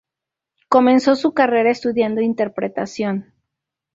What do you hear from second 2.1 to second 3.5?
interpretación.